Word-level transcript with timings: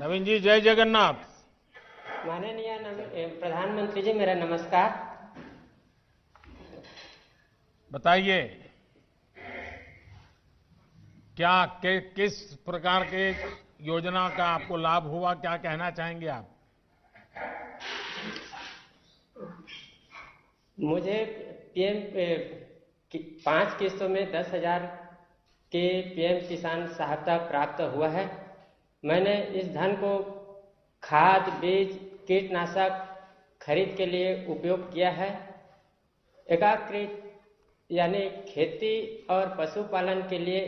नवीन 0.00 0.24
जी 0.24 0.40
जय 0.40 0.60
जगन्नाथ। 0.60 1.14
माननीय 2.26 3.38
प्रधानमंत्री 3.40 4.02
जी 4.02 4.12
मेरा 4.12 4.34
नमस्कार। 4.34 5.10
बताइए 7.92 8.70
क्या 11.36 11.66
कि, 11.66 12.00
किस 12.00 12.54
प्रकार 12.54 13.04
के 13.14 13.30
योजना 13.86 14.28
का 14.28 14.44
आपको 14.44 14.76
लाभ 14.76 15.02
हुआ? 15.02 15.34
क्या 15.34 15.56
कहना 15.56 15.90
चाहेंगे 15.90 16.26
आप? 16.26 16.56
मुझे 20.80 21.24
पीएम 21.74 22.00
कि- 23.10 23.44
पाँच 23.44 23.78
किस्तों 23.78 24.08
में 24.08 24.32
दस 24.32 24.50
हज़ार 24.54 24.86
के 25.72 26.02
पीएम 26.02 26.48
किसान 26.48 26.86
सहायता 26.86 27.36
प्राप्त 27.36 27.82
हुआ 27.82 28.08
है। 28.08 28.49
मैंने 29.04 29.34
इस 29.60 29.68
धन 29.74 29.94
को 29.96 30.18
खाद 31.02 31.48
बीज 31.60 31.98
कीटनाशक 32.28 33.06
खरीद 33.60 33.94
के 33.96 34.06
लिए 34.06 34.46
उपयोग 34.46 34.92
किया 34.92 35.10
है। 35.10 35.28
एकाकृत 36.46 37.16
यानी 37.90 38.28
खेती 38.48 39.26
और 39.30 39.54
पशुपालन 39.58 40.28
के 40.28 40.38
लिए 40.38 40.66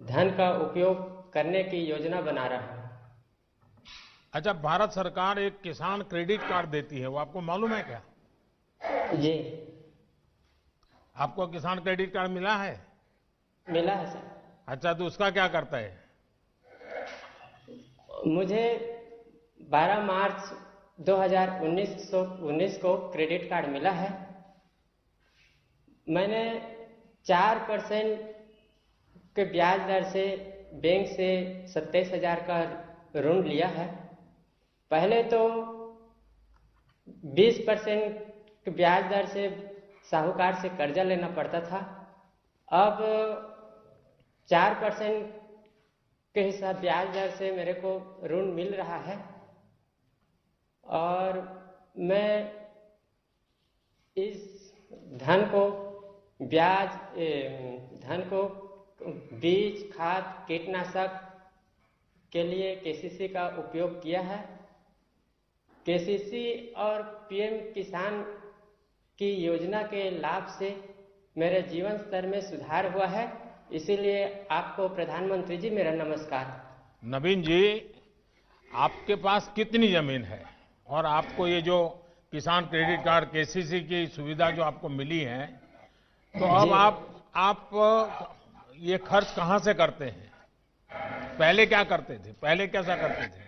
धन 0.00 0.30
का 0.30 0.50
उपयोग 0.52 1.32
करने 1.32 1.62
की 1.64 1.84
योजना 1.84 2.20
बना 2.20 2.46
रहा 2.46 2.72
हूँ। 2.72 2.76
अच्छा 4.32 4.52
भारत 4.52 4.90
सरकार 4.90 5.38
एक 5.38 5.60
किसान 5.60 6.02
क्रेडिट 6.02 6.40
कार्ड 6.40 6.70
देती 6.70 7.00
है 7.00 7.06
वो 7.06 7.18
आपको 7.18 7.40
मालूम 7.40 7.72
है 7.72 7.82
क्या? 7.82 8.02
जी। 9.14 9.34
आपको 11.16 11.46
किसान 11.46 11.80
क्रेडिट 11.80 12.12
कार्ड 12.12 12.30
मिला 12.30 12.56
है? 12.56 12.80
मिला 13.66 13.94
है 13.94 14.10
सर। 14.10 14.20
अच्छा 14.68 14.92
तो 14.94 15.06
उसका 15.06 15.30
क्या 15.30 15.48
करता 15.48 15.76
है? 15.76 16.07
मुझे 18.26 18.94
12 19.62 20.00
मार्च 20.00 20.52
2019 21.00 22.10
सो- 22.10 22.40
19 22.40 22.78
को 22.78 22.96
क्रेडिट 22.96 23.50
कार्ड 23.50 23.68
मिला 23.68 23.90
है। 23.90 24.28
मैंने 26.08 26.76
चार 27.24 27.58
परसेंट 27.58 28.36
के 29.36 29.44
ब्याज 29.44 29.80
दर 29.80 30.02
से 30.02 30.36
बैंक 30.74 31.06
से 31.06 31.62
सत्ताईस 31.66 32.12
हज़ार 32.12 32.40
का 32.40 32.84
ऋण 33.20 33.42
लिया 33.42 33.66
है। 33.66 34.18
पहले 34.90 35.22
तो 35.22 35.64
20 37.24 37.64
परसेंट 37.66 38.18
के 38.64 38.70
ब्याज 38.70 39.04
दर 39.04 39.26
से 39.26 39.74
साहूकार 40.10 40.54
से 40.54 40.68
कर्जा 40.68 41.02
लेना 41.02 41.28
पड़ता 41.28 41.60
था। 41.60 41.94
अब 42.72 42.98
चार 44.48 44.74
परसेंट 44.74 45.47
के 46.38 46.42
हिसाब 46.42 46.76
ब्याज 46.76 47.08
दर 47.08 47.30
से 47.30 47.50
मेरे 47.52 47.72
को 47.74 48.20
ऋण 48.24 48.44
मिल 48.46 48.74
रहा 48.74 48.96
है। 48.96 49.18
और 50.84 51.38
मैं 51.98 52.52
इस 54.16 54.74
धन 55.14 55.42
को 55.44 55.62
ब्याज 56.42 56.88
धन 58.02 58.22
को 58.32 58.42
बीज, 59.08 59.92
खाद, 59.92 60.44
कीटनाशक 60.48 61.18
के 62.32 62.42
लिए 62.42 62.76
केसीसी 62.76 63.28
का 63.28 63.48
उपयोग 63.48 64.02
किया 64.02 64.20
है। 64.20 64.38
केसीसी 65.86 66.72
और 66.76 67.02
पीएम 67.02 67.58
किसान 67.72 68.22
की 69.18 69.32
योजना 69.34 69.82
के 69.82 70.10
लाभ 70.10 70.46
से 70.58 70.94
मेरे 71.38 71.62
जीवन 71.62 71.98
स्तर 71.98 72.26
में 72.26 72.40
सुधार 72.40 72.92
हुआ 72.92 73.06
है। 73.06 73.47
इसीलिए 73.72 74.20
आपको 74.50 74.88
प्रधानमंत्री 74.88 75.56
जी 75.56 75.70
मेरा 75.70 75.90
नमस्कार। 75.94 76.44
नवीन 77.04 77.42
जी 77.42 77.62
आपके 78.70 79.14
पास 79.14 79.50
कितनी 79.56 79.88
ज़मीन 79.88 80.22
है? 80.24 80.42
और 80.86 81.06
आपको 81.06 81.46
ये 81.46 81.60
जो 81.62 81.78
किसान 82.32 82.66
क्रेडिट 82.66 83.04
कार्ड 83.04 83.28
केसीसी 83.28 83.80
की 83.80 84.06
सुविधा 84.06 84.50
जो 84.50 84.62
आपको 84.62 84.88
मिली 84.88 85.18
है 85.20 85.46
तो 86.34 86.44
अब 86.56 86.72
आप 86.72 87.04
आप 87.36 87.70
ये 88.78 88.98
खर्च 88.98 89.34
कहाँ 89.36 89.58
से 89.58 89.74
करते 89.74 90.04
हैं? 90.04 90.30
पहले 91.38 91.66
क्या 91.66 91.82
करते 91.84 92.14
थे? 92.14 92.32
पहले 92.32 92.66
कैसा 92.68 92.96
करते 92.96 93.26
थे? 93.26 93.46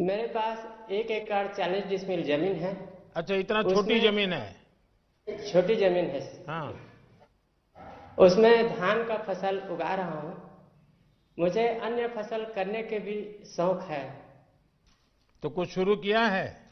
मेरे 0.00 0.26
पास 0.26 0.90
एक 0.90 1.10
एकड़ 1.10 1.46
चालीस 1.54 1.84
डिसमिल 1.84 2.22
ज़मीन 2.24 2.54
है। 2.56 2.74
अच्छा 3.16 3.34
इतना 3.34 3.62
छोटी 3.62 3.98
ज़मीन 4.00 4.32
है। 4.32 4.56
छोटी 5.52 5.74
ज़मीन 5.76 6.06
है। 6.06 6.20
हाँ। 6.48 6.68
उसमें 8.18 8.78
धान 8.78 9.04
का 9.04 9.16
फ़सल 9.16 9.58
उगा 9.58 9.94
रहा 9.94 10.20
हूँ। 10.20 10.50
मुझे 11.38 11.68
अन्य 11.68 12.08
फ़सल 12.08 12.44
करने 12.44 12.82
के 12.82 12.98
भी 12.98 13.44
शौक 13.46 13.82
है। 13.82 14.28
तो 15.42 15.50
कुछ 15.50 15.68
शुरू 15.68 15.96
किया 15.96 16.26
है? 16.26 16.68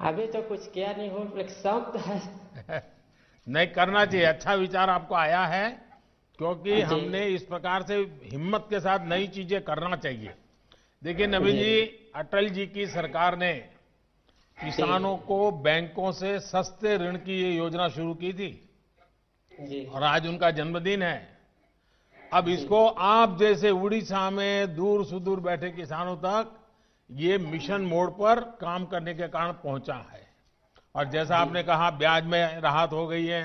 अभी 0.00 0.26
तो 0.26 0.42
कुछ 0.42 0.70
किया 0.72 0.92
नहीं 0.92 1.10
हूँ 1.10 1.36
लेकिन 1.36 1.54
शौक 1.54 1.92
तो 1.92 1.98
है। 1.98 2.20
नहीं 3.48 3.66
करना 3.66 4.04
चाहिए। 4.04 4.26
अच्छा 4.26 4.54
विचार 4.54 4.90
आपको 4.90 5.14
आया 5.14 5.44
है? 5.46 5.70
क्योंकि 6.38 6.80
हमने 6.80 7.26
इस 7.26 7.42
प्रकार 7.42 7.82
से 7.82 7.96
हिम्मत 8.24 8.66
के 8.70 8.80
साथ 8.80 9.06
नई 9.06 9.26
चीज़ें 9.26 9.62
करना 9.62 9.96
चाहिए। 9.96 10.34
देखिए 11.04 11.26
नवीन 11.26 11.56
जी। 11.56 11.80
अटल 12.14 12.48
जी 12.48 12.66
की 12.66 12.86
सरकार 12.86 13.36
ने 13.38 13.54
किसानों 14.58 15.16
को 15.16 15.50
बैंकों 15.50 16.12
से 16.12 16.40
सस्ते 16.40 16.96
ऋण 16.96 17.16
की 17.16 17.42
ये 17.42 17.50
योजना 17.50 17.88
शुरू 17.88 18.14
की 18.14 18.32
थी। 18.32 18.68
और 19.86 20.02
आज 20.02 20.26
उनका 20.26 20.50
जन्मदिन 20.50 21.02
है। 21.02 21.28
अब 22.32 22.48
इसको 22.48 22.86
आप 22.86 23.36
जैसे 23.38 23.70
उड़ीसा 23.70 24.28
में 24.30 24.74
दूर 24.76 25.04
सुदूर 25.04 25.40
बैठे 25.40 25.70
किसानों 25.70 26.16
तक 26.16 26.58
ये 27.10 27.38
मिशन 27.38 27.80
मोड 27.80 28.10
पर 28.10 28.40
काम 28.60 28.84
करने 28.84 29.14
के 29.14 29.28
कारण 29.28 29.52
पहुँचा 29.52 29.94
है। 30.12 30.26
और 30.94 31.08
जैसा 31.08 31.36
आपने 31.36 31.62
कहा 31.62 31.90
ब्याज 31.90 32.24
में 32.24 32.60
राहत 32.60 32.92
हो 32.92 33.06
गई 33.06 33.26
है। 33.26 33.44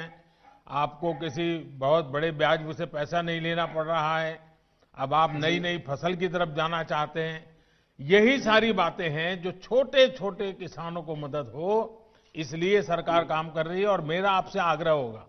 आपको 0.67 1.13
किसी 1.13 1.57
बहुत 1.57 2.05
बड़े 2.05 2.31
ब्याज 2.31 2.75
से 2.75 2.85
पैसा 2.85 3.21
नहीं 3.21 3.41
लेना 3.41 3.65
पड़ 3.65 3.85
रहा 3.85 4.19
है। 4.19 4.39
अब 4.97 5.13
आप 5.13 5.35
नई 5.35 5.59
नई 5.59 5.77
फ़सल 5.77 6.15
की 6.15 6.27
तरफ़ 6.27 6.49
जाना 6.49 6.83
चाहते 6.83 7.21
हैं। 7.21 7.45
यही 7.99 8.39
सारी 8.39 8.71
बातें 8.73 9.09
हैं 9.09 9.41
जो 9.41 9.51
छोटे 9.51 10.07
छोटे 10.09 10.51
किसानों 10.53 11.01
को 11.01 11.15
मदद 11.15 11.51
हो 11.55 12.03
इसलिए 12.35 12.81
सरकार 12.81 13.23
काम 13.25 13.49
कर 13.49 13.65
रही 13.65 13.81
है 13.81 13.87
और 13.87 14.01
मेरा 14.01 14.31
आपसे 14.31 14.59
आग्रह 14.59 14.91
होगा 14.91 15.25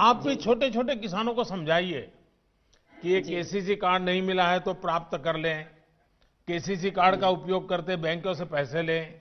आप 0.00 0.16
भी 0.26 0.34
छोटे 0.36 0.70
छोटे 0.70 0.94
किसानों 0.96 1.34
को 1.34 1.44
समझाइए 1.44 2.00
कि 2.94 3.10
ये 3.10 3.20
केसीसी 3.22 3.76
कार्ड 3.76 4.02
नहीं 4.02 4.22
मिला 4.22 4.46
है 4.48 4.60
तो 4.60 4.72
प्राप्त 4.76 5.16
कर 5.24 5.36
लें। 5.36 5.64
केसीसी 6.48 6.90
कार्ड 6.90 7.20
का 7.20 7.28
उपयोग 7.30 7.68
करते 7.68 7.96
बैंकों 7.98 8.34
से 8.34 8.44
पैसे 8.46 8.82
लें 8.82 9.20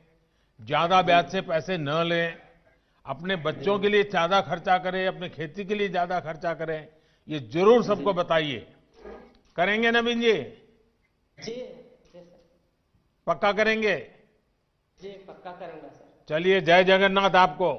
ज़्यादा 0.59 1.01
ब्याज 1.01 1.31
से 1.31 1.41
पैसे 1.41 1.77
न 1.79 2.03
लें 2.05 2.37
अपने 3.05 3.35
बच्चों 3.39 3.77
के 3.79 3.89
लिए 3.89 4.03
ज़्यादा 4.05 4.39
खर्चा 4.41 4.77
करें 4.77 5.05
अपने 5.07 5.29
खेती 5.29 5.65
के 5.65 5.75
लिए 5.75 5.89
ज़्यादा 5.89 6.19
खर्चा 6.21 6.53
करें 6.53 6.87
ये 7.27 7.39
ज़रूर 7.51 7.83
सबको 7.83 8.13
बताइए। 8.13 8.65
करेंगे 9.57 9.91
नवीन 9.91 10.21
जी? 10.21 10.33
जी 11.37 11.53
पक्का 13.27 13.51
करेंगे? 13.53 13.95
जी 14.97 15.09
पक्का 15.27 15.51
करेंगे 15.51 15.87
सर। 15.89 16.25
चलिए 16.29 16.61
जय 16.61 16.83
जगन्नाथ 16.85 17.35
आपको। 17.37 17.71